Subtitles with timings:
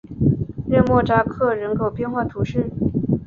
[0.67, 2.71] 热莫扎克人口变化图示